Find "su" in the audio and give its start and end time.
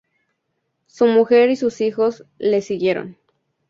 0.87-1.05